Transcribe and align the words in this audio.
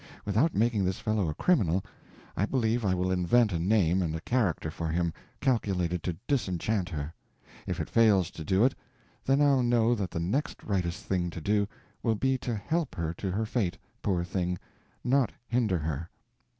Without 0.25 0.55
making 0.55 0.83
this 0.83 0.97
fellow 0.97 1.29
a 1.29 1.35
criminal, 1.35 1.83
I 2.35 2.47
believe 2.47 2.83
I 2.83 2.95
will 2.95 3.11
invent 3.11 3.51
a 3.53 3.59
name 3.59 4.01
and 4.01 4.15
a 4.15 4.21
character 4.21 4.71
for 4.71 4.87
him 4.87 5.13
calculated 5.41 6.01
to 6.01 6.17
disenchant 6.25 6.89
her. 6.89 7.13
If 7.67 7.79
it 7.79 7.87
fails 7.87 8.31
to 8.31 8.43
do 8.43 8.65
it, 8.65 8.73
then 9.23 9.41
I'll 9.43 9.61
know 9.61 9.93
that 9.93 10.09
the 10.09 10.19
next 10.19 10.63
rightest 10.63 11.05
thing 11.05 11.29
to 11.29 11.39
do 11.39 11.67
will 12.01 12.15
be 12.15 12.35
to 12.39 12.55
help 12.55 12.95
her 12.95 13.13
to 13.13 13.29
her 13.29 13.45
fate, 13.45 13.77
poor 14.01 14.23
thing, 14.23 14.57
not 15.03 15.31
hinder 15.49 15.77
her." 15.77 16.09